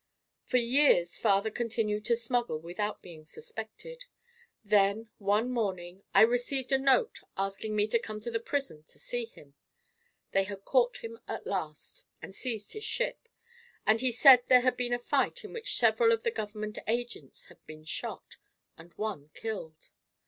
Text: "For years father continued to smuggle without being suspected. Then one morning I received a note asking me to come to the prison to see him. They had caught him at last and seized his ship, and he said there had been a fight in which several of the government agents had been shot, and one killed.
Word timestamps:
"For 0.45 0.57
years 0.57 1.19
father 1.19 1.51
continued 1.51 2.05
to 2.05 2.15
smuggle 2.15 2.57
without 2.57 3.03
being 3.03 3.23
suspected. 3.23 4.05
Then 4.63 5.11
one 5.19 5.51
morning 5.51 6.01
I 6.11 6.21
received 6.21 6.71
a 6.71 6.79
note 6.79 7.19
asking 7.37 7.75
me 7.75 7.85
to 7.89 7.99
come 7.99 8.19
to 8.21 8.31
the 8.31 8.39
prison 8.39 8.81
to 8.85 8.97
see 8.97 9.25
him. 9.25 9.53
They 10.31 10.45
had 10.45 10.65
caught 10.65 11.03
him 11.03 11.19
at 11.27 11.45
last 11.45 12.07
and 12.19 12.33
seized 12.33 12.73
his 12.73 12.83
ship, 12.83 13.29
and 13.85 14.01
he 14.01 14.11
said 14.11 14.41
there 14.47 14.61
had 14.61 14.75
been 14.75 14.91
a 14.93 14.97
fight 14.97 15.43
in 15.43 15.53
which 15.53 15.75
several 15.77 16.11
of 16.11 16.23
the 16.23 16.31
government 16.31 16.79
agents 16.87 17.45
had 17.49 17.63
been 17.67 17.83
shot, 17.83 18.37
and 18.79 18.93
one 18.95 19.29
killed. 19.35 19.91